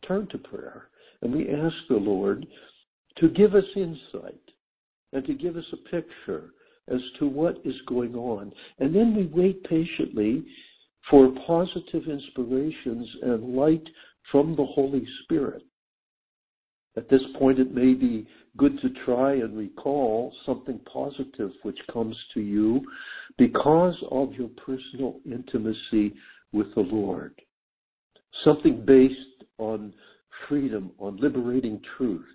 turn 0.06 0.26
to 0.28 0.38
prayer 0.38 0.88
and 1.22 1.34
we 1.34 1.48
ask 1.48 1.74
the 1.88 1.96
Lord 1.96 2.46
to 3.18 3.28
give 3.30 3.54
us 3.54 3.64
insight 3.74 4.40
and 5.12 5.24
to 5.26 5.34
give 5.34 5.56
us 5.56 5.64
a 5.72 5.90
picture 5.90 6.50
as 6.88 7.00
to 7.18 7.26
what 7.26 7.58
is 7.64 7.74
going 7.86 8.14
on. 8.14 8.52
And 8.78 8.94
then 8.94 9.14
we 9.14 9.26
wait 9.26 9.64
patiently 9.64 10.44
for 11.10 11.32
positive 11.46 12.04
inspirations 12.08 13.08
and 13.22 13.54
light 13.54 13.86
from 14.30 14.54
the 14.56 14.64
Holy 14.64 15.06
Spirit. 15.22 15.62
At 16.98 17.08
this 17.08 17.22
point, 17.38 17.60
it 17.60 17.72
may 17.72 17.94
be 17.94 18.26
good 18.56 18.76
to 18.80 18.88
try 19.04 19.34
and 19.34 19.56
recall 19.56 20.34
something 20.44 20.80
positive 20.92 21.52
which 21.62 21.78
comes 21.92 22.16
to 22.34 22.40
you 22.40 22.80
because 23.36 23.94
of 24.10 24.34
your 24.34 24.48
personal 24.66 25.20
intimacy 25.24 26.12
with 26.50 26.74
the 26.74 26.80
Lord. 26.80 27.40
Something 28.42 28.84
based 28.84 29.44
on 29.58 29.94
freedom, 30.48 30.90
on 30.98 31.18
liberating 31.18 31.80
truth, 31.96 32.26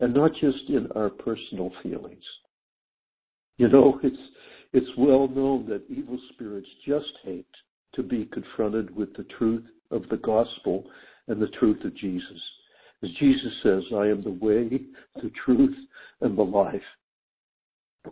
and 0.00 0.12
not 0.12 0.32
just 0.32 0.68
in 0.68 0.88
our 0.94 1.08
personal 1.08 1.72
feelings. 1.82 2.24
You 3.56 3.68
know, 3.68 3.98
it's 4.02 4.16
it's 4.74 4.98
well 4.98 5.28
known 5.28 5.66
that 5.70 5.88
evil 5.88 6.20
spirits 6.34 6.68
just 6.86 7.08
hate 7.24 7.46
to 7.94 8.02
be 8.02 8.26
confronted 8.26 8.94
with 8.94 9.16
the 9.16 9.24
truth 9.38 9.64
of 9.90 10.02
the 10.10 10.18
gospel 10.18 10.84
and 11.26 11.40
the 11.40 11.48
truth 11.58 11.82
of 11.86 11.96
Jesus. 11.96 12.38
As 13.02 13.10
Jesus 13.20 13.52
says, 13.62 13.82
I 13.94 14.06
am 14.06 14.22
the 14.22 14.38
way, 14.44 14.68
the 15.16 15.30
truth, 15.44 15.76
and 16.20 16.36
the 16.36 16.42
life. 16.42 16.82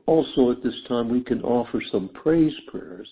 Also, 0.07 0.53
at 0.53 0.63
this 0.63 0.75
time, 0.89 1.09
we 1.09 1.23
can 1.23 1.43
offer 1.43 1.83
some 1.91 2.11
praise 2.11 2.53
prayers 2.69 3.09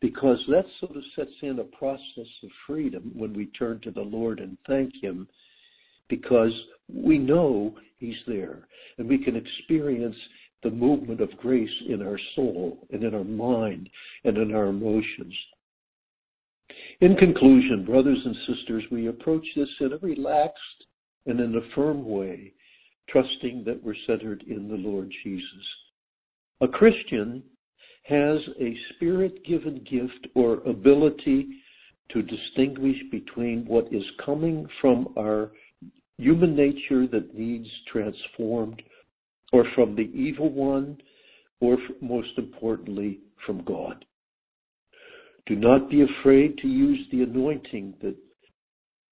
because 0.00 0.38
that 0.48 0.66
sort 0.80 0.96
of 0.96 1.02
sets 1.14 1.30
in 1.42 1.60
a 1.60 1.64
process 1.64 2.28
of 2.42 2.50
freedom 2.66 3.12
when 3.14 3.32
we 3.32 3.46
turn 3.46 3.80
to 3.80 3.90
the 3.90 4.00
Lord 4.00 4.40
and 4.40 4.58
thank 4.66 4.92
Him 5.02 5.28
because 6.08 6.52
we 6.92 7.18
know 7.18 7.74
He's 7.98 8.16
there 8.26 8.66
and 8.98 9.08
we 9.08 9.18
can 9.18 9.36
experience 9.36 10.16
the 10.62 10.70
movement 10.70 11.20
of 11.20 11.36
grace 11.38 11.70
in 11.88 12.02
our 12.02 12.18
soul 12.34 12.86
and 12.90 13.02
in 13.04 13.14
our 13.14 13.24
mind 13.24 13.88
and 14.24 14.36
in 14.36 14.54
our 14.54 14.66
emotions. 14.66 15.34
In 17.00 17.16
conclusion, 17.16 17.84
brothers 17.84 18.18
and 18.24 18.36
sisters, 18.46 18.84
we 18.90 19.08
approach 19.08 19.46
this 19.54 19.68
in 19.80 19.92
a 19.92 19.98
relaxed 19.98 20.84
and 21.26 21.40
in 21.40 21.54
a 21.56 21.74
firm 21.74 22.08
way, 22.08 22.52
trusting 23.08 23.64
that 23.64 23.82
we're 23.82 23.94
centered 24.06 24.44
in 24.48 24.68
the 24.68 24.76
Lord 24.76 25.12
Jesus. 25.22 25.66
A 26.60 26.68
Christian 26.68 27.42
has 28.04 28.38
a 28.60 28.76
spirit 28.94 29.44
given 29.44 29.84
gift 29.90 30.28
or 30.34 30.54
ability 30.66 31.48
to 32.10 32.22
distinguish 32.22 32.96
between 33.10 33.64
what 33.66 33.86
is 33.92 34.04
coming 34.24 34.66
from 34.80 35.08
our 35.18 35.50
human 36.18 36.54
nature 36.54 37.06
that 37.06 37.34
needs 37.34 37.68
transformed, 37.90 38.80
or 39.52 39.64
from 39.74 39.96
the 39.96 40.10
evil 40.14 40.50
one, 40.50 40.96
or 41.60 41.76
most 42.00 42.36
importantly, 42.36 43.20
from 43.46 43.64
God. 43.64 44.04
Do 45.46 45.56
not 45.56 45.90
be 45.90 46.02
afraid 46.02 46.56
to 46.58 46.68
use 46.68 47.00
the 47.10 47.22
anointing 47.22 47.94
that 48.02 48.16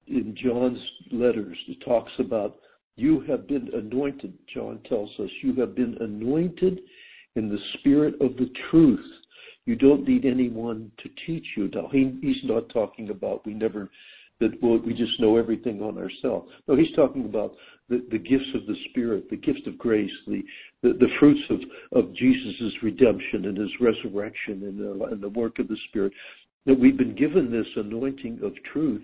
in 0.07 0.35
John's 0.43 0.81
letters 1.11 1.57
it 1.69 1.79
talks 1.85 2.13
about 2.19 2.57
you 2.97 3.21
have 3.29 3.49
been 3.49 3.69
anointed, 3.75 4.35
John 4.53 4.79
tells 4.89 5.11
us, 5.19 5.31
you 5.43 5.55
have 5.57 5.75
been 5.75 5.97
anointed 6.01 6.81
in 7.37 7.49
the 7.49 7.59
spirit 7.79 8.15
of 8.21 8.37
the 8.37 8.51
truth. 8.71 9.05
You 9.65 9.77
don't 9.77 10.07
need 10.07 10.27
anyone 10.27 10.91
to 11.03 11.09
teach 11.27 11.47
you. 11.57 11.71
Now, 11.73 11.89
he, 11.91 12.19
he's 12.21 12.45
not 12.45 12.69
talking 12.69 13.11
about 13.11 13.47
we 13.47 13.55
never 13.55 13.89
that 14.41 14.61
well, 14.61 14.79
we 14.85 14.93
just 14.93 15.21
know 15.21 15.37
everything 15.37 15.81
on 15.83 15.97
ourselves. 15.97 16.51
No, 16.67 16.75
he's 16.77 16.95
talking 16.97 17.27
about 17.27 17.55
the, 17.89 18.05
the 18.11 18.19
gifts 18.19 18.49
of 18.55 18.67
the 18.67 18.75
Spirit, 18.91 19.31
the 19.31 19.37
gift 19.37 19.67
of 19.67 19.79
grace, 19.79 20.11
the, 20.27 20.43
the, 20.83 20.95
the 20.95 21.09
fruits 21.21 21.41
of, 21.49 21.61
of 21.93 22.15
Jesus' 22.15 22.73
redemption 22.83 23.45
and 23.45 23.57
his 23.57 23.71
resurrection 23.81 24.65
and 24.65 24.79
the, 24.79 25.05
and 25.07 25.23
the 25.23 25.29
work 25.29 25.61
of 25.61 25.69
the 25.69 25.77
Spirit. 25.89 26.13
That 26.67 26.79
we've 26.79 26.97
been 26.97 27.15
given 27.15 27.51
this 27.51 27.67
anointing 27.77 28.41
of 28.43 28.53
truth 28.73 29.03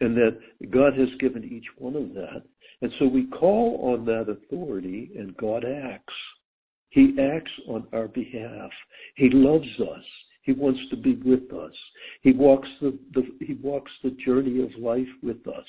and 0.00 0.16
that 0.16 0.38
God 0.70 0.96
has 0.98 1.08
given 1.18 1.44
each 1.44 1.66
one 1.78 1.96
of 1.96 2.14
that. 2.14 2.42
And 2.82 2.90
so 2.98 3.06
we 3.06 3.26
call 3.26 3.92
on 3.94 4.04
that 4.06 4.30
authority 4.30 5.10
and 5.16 5.36
God 5.36 5.64
acts. 5.64 6.14
He 6.90 7.14
acts 7.20 7.52
on 7.68 7.86
our 7.92 8.08
behalf. 8.08 8.70
He 9.16 9.28
loves 9.30 9.68
us. 9.80 10.04
He 10.42 10.52
wants 10.52 10.80
to 10.90 10.96
be 10.96 11.14
with 11.24 11.52
us. 11.52 11.74
He 12.22 12.32
walks 12.32 12.68
the, 12.80 12.98
the, 13.12 13.22
he 13.44 13.54
walks 13.54 13.92
the 14.02 14.16
journey 14.24 14.62
of 14.62 14.70
life 14.82 15.06
with 15.22 15.46
us. 15.46 15.66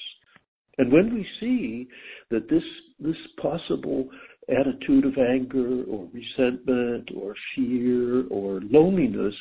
And 0.77 0.91
when 0.91 1.13
we 1.13 1.27
see 1.39 1.87
that 2.29 2.49
this 2.49 2.63
this 2.99 3.17
possible 3.41 4.09
attitude 4.49 5.05
of 5.05 5.17
anger 5.17 5.83
or 5.83 6.07
resentment 6.13 7.09
or 7.15 7.35
fear 7.55 8.25
or 8.29 8.61
loneliness 8.61 9.35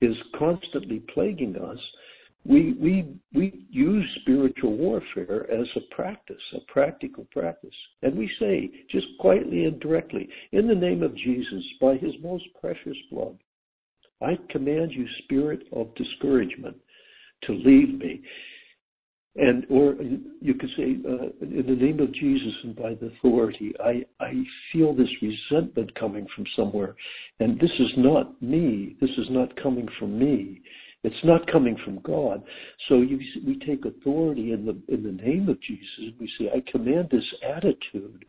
is 0.00 0.16
constantly 0.38 1.02
plaguing 1.12 1.56
us, 1.56 1.78
we 2.44 2.72
we 2.80 3.14
we 3.34 3.66
use 3.70 4.04
spiritual 4.22 4.76
warfare 4.76 5.50
as 5.50 5.66
a 5.76 5.94
practice, 5.94 6.42
a 6.54 6.72
practical 6.72 7.26
practice. 7.30 7.74
And 8.02 8.16
we 8.16 8.30
say, 8.40 8.70
just 8.90 9.06
quietly 9.18 9.64
and 9.66 9.78
directly, 9.80 10.28
in 10.52 10.66
the 10.66 10.74
name 10.74 11.02
of 11.02 11.14
Jesus, 11.16 11.62
by 11.80 11.96
his 11.96 12.14
most 12.22 12.44
precious 12.60 12.96
blood, 13.10 13.36
I 14.22 14.38
command 14.50 14.92
you, 14.92 15.06
spirit 15.24 15.64
of 15.72 15.94
discouragement, 15.94 16.76
to 17.44 17.52
leave 17.52 17.98
me. 17.98 18.22
And, 19.36 19.64
or 19.70 19.94
you 20.40 20.54
could 20.54 20.70
say, 20.76 20.96
uh, 21.08 21.28
in 21.40 21.64
the 21.66 21.76
name 21.76 22.00
of 22.00 22.12
Jesus 22.12 22.52
and 22.64 22.74
by 22.74 22.94
the 22.94 23.12
authority, 23.18 23.72
I, 23.78 24.04
I 24.18 24.32
feel 24.72 24.92
this 24.92 25.08
resentment 25.22 25.94
coming 25.94 26.26
from 26.34 26.44
somewhere. 26.56 26.96
And 27.38 27.58
this 27.60 27.70
is 27.78 27.92
not 27.96 28.42
me. 28.42 28.96
This 29.00 29.10
is 29.10 29.28
not 29.30 29.54
coming 29.62 29.86
from 30.00 30.18
me. 30.18 30.60
It's 31.02 31.24
not 31.24 31.50
coming 31.50 31.76
from 31.84 32.00
God. 32.00 32.42
So 32.88 33.00
you, 33.00 33.18
we 33.46 33.58
take 33.66 33.84
authority 33.84 34.52
in 34.52 34.66
the, 34.66 34.76
in 34.92 35.02
the 35.02 35.22
name 35.22 35.48
of 35.48 35.60
Jesus. 35.62 36.14
We 36.18 36.30
say, 36.38 36.50
I 36.54 36.62
command 36.70 37.08
this 37.10 37.24
attitude 37.42 38.24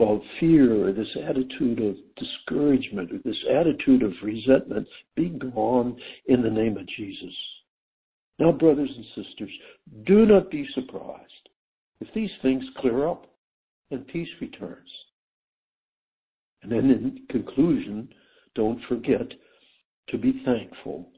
of 0.00 0.20
fear 0.40 0.88
or 0.88 0.92
this 0.92 1.16
attitude 1.28 1.80
of 1.80 1.96
discouragement 2.16 3.12
or 3.12 3.18
this 3.24 3.36
attitude 3.52 4.02
of 4.02 4.12
resentment 4.22 4.86
be 5.16 5.28
gone 5.28 5.96
in 6.26 6.42
the 6.42 6.50
name 6.50 6.78
of 6.78 6.86
Jesus. 6.88 7.34
Now, 8.38 8.52
brothers 8.52 8.90
and 8.94 9.26
sisters, 9.26 9.50
do 10.06 10.24
not 10.24 10.50
be 10.50 10.66
surprised 10.74 11.48
if 12.00 12.08
these 12.14 12.30
things 12.40 12.64
clear 12.78 13.08
up 13.08 13.26
and 13.90 14.06
peace 14.06 14.28
returns. 14.40 14.88
And 16.62 16.72
then 16.72 16.90
in 16.90 17.26
conclusion, 17.28 18.08
don't 18.54 18.80
forget 18.88 19.26
to 20.08 20.18
be 20.18 20.42
thankful 20.44 21.10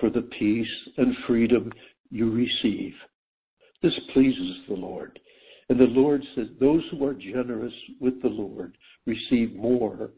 for 0.00 0.10
the 0.10 0.28
peace 0.38 0.66
and 0.96 1.14
freedom 1.26 1.72
you 2.10 2.30
receive. 2.30 2.94
This 3.82 3.98
pleases 4.12 4.56
the 4.68 4.74
Lord. 4.74 5.18
And 5.68 5.78
the 5.78 5.84
Lord 5.84 6.22
says, 6.34 6.46
Those 6.58 6.82
who 6.90 7.04
are 7.04 7.14
generous 7.14 7.72
with 8.00 8.20
the 8.22 8.28
Lord 8.28 8.76
receive 9.06 9.54
more, 9.54 10.10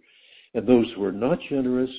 and 0.55 0.67
those 0.67 0.87
who 0.95 1.05
are 1.05 1.13
not 1.13 1.39
generous, 1.49 1.91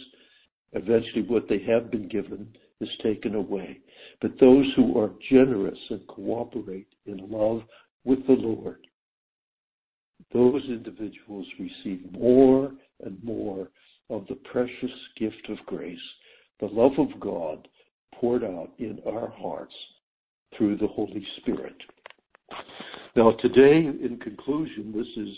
eventually 0.73 1.23
what 1.27 1.47
they 1.49 1.59
have 1.67 1.91
been 1.91 2.07
given 2.07 2.47
is 2.79 2.89
taken 3.03 3.35
away. 3.35 3.79
But 4.21 4.39
those 4.39 4.65
who 4.75 4.97
are 4.99 5.11
generous 5.29 5.77
and 5.89 6.05
cooperate 6.07 6.87
in 7.05 7.17
love 7.29 7.61
with 8.03 8.25
the 8.25 8.33
Lord, 8.33 8.87
those 10.33 10.63
individuals 10.67 11.47
receive 11.59 12.11
more 12.11 12.71
and 13.03 13.21
more 13.23 13.69
of 14.09 14.25
the 14.27 14.35
precious 14.51 14.91
gift 15.17 15.49
of 15.49 15.57
grace, 15.65 15.97
the 16.61 16.67
love 16.67 16.93
of 16.99 17.19
God 17.19 17.67
poured 18.15 18.43
out 18.43 18.69
in 18.77 18.99
our 19.07 19.29
hearts 19.29 19.73
through 20.55 20.77
the 20.77 20.87
Holy 20.87 21.25
Spirit. 21.37 21.75
Now, 23.15 23.31
today, 23.41 23.87
in 23.87 24.19
conclusion, 24.21 24.93
this 24.95 25.07
is 25.17 25.29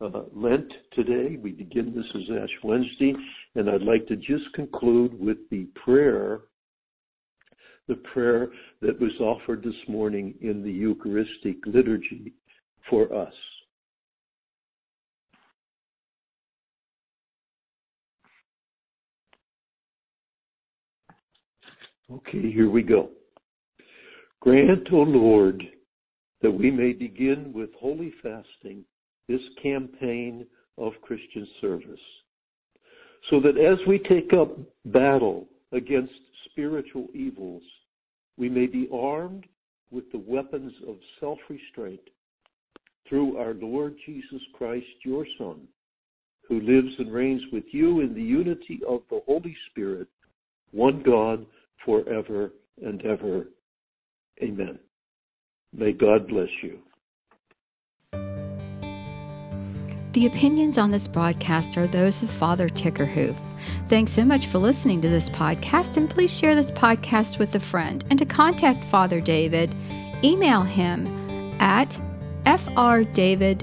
uh, 0.00 0.22
Lent 0.34 0.72
today. 0.92 1.36
We 1.42 1.52
begin 1.52 1.92
this 1.94 2.04
as 2.14 2.42
Ash 2.42 2.50
Wednesday, 2.62 3.14
and 3.54 3.68
I'd 3.68 3.82
like 3.82 4.06
to 4.06 4.16
just 4.16 4.52
conclude 4.54 5.18
with 5.18 5.38
the 5.50 5.66
prayer, 5.84 6.40
the 7.88 7.96
prayer 8.12 8.48
that 8.80 9.00
was 9.00 9.12
offered 9.20 9.62
this 9.62 9.74
morning 9.88 10.34
in 10.40 10.62
the 10.62 10.70
Eucharistic 10.70 11.56
liturgy 11.66 12.32
for 12.88 13.12
us. 13.14 13.34
Okay, 22.12 22.52
here 22.52 22.68
we 22.68 22.82
go. 22.82 23.08
Grant, 24.40 24.86
O 24.92 24.96
Lord, 24.96 25.62
that 26.42 26.50
we 26.50 26.70
may 26.70 26.92
begin 26.92 27.52
with 27.54 27.70
holy 27.80 28.12
fasting 28.22 28.84
this 29.28 29.40
campaign 29.62 30.44
of 30.76 30.92
Christian 31.00 31.46
service, 31.60 32.00
so 33.30 33.40
that 33.40 33.56
as 33.56 33.78
we 33.86 33.98
take 33.98 34.32
up 34.34 34.58
battle 34.86 35.46
against 35.72 36.12
spiritual 36.50 37.06
evils, 37.14 37.62
we 38.36 38.48
may 38.50 38.66
be 38.66 38.88
armed 38.92 39.46
with 39.90 40.04
the 40.12 40.22
weapons 40.26 40.72
of 40.86 40.96
self 41.18 41.38
restraint 41.48 42.00
through 43.08 43.38
our 43.38 43.54
Lord 43.54 43.94
Jesus 44.04 44.42
Christ, 44.52 44.86
your 45.02 45.24
Son, 45.38 45.66
who 46.46 46.60
lives 46.60 46.92
and 46.98 47.10
reigns 47.10 47.42
with 47.52 47.64
you 47.70 48.00
in 48.00 48.12
the 48.12 48.22
unity 48.22 48.80
of 48.86 49.00
the 49.08 49.20
Holy 49.24 49.56
Spirit, 49.70 50.08
one 50.72 51.02
God, 51.02 51.46
forever 51.84 52.52
and 52.82 53.04
ever. 53.04 53.48
Amen. 54.42 54.78
May 55.72 55.92
God 55.92 56.28
bless 56.28 56.48
you. 56.62 56.78
The 60.12 60.26
opinions 60.26 60.76
on 60.76 60.90
this 60.90 61.08
broadcast 61.08 61.78
are 61.78 61.86
those 61.86 62.22
of 62.22 62.30
Father 62.30 62.68
Tickerhoof. 62.68 63.34
Thanks 63.88 64.12
so 64.12 64.26
much 64.26 64.46
for 64.48 64.58
listening 64.58 65.00
to 65.00 65.08
this 65.08 65.30
podcast, 65.30 65.96
and 65.96 66.10
please 66.10 66.30
share 66.30 66.54
this 66.54 66.70
podcast 66.70 67.38
with 67.38 67.54
a 67.54 67.60
friend. 67.60 68.04
And 68.10 68.18
to 68.18 68.26
contact 68.26 68.84
Father 68.86 69.22
David, 69.22 69.74
email 70.22 70.62
him 70.62 71.06
at 71.58 71.98
frdavidjt 72.44 73.62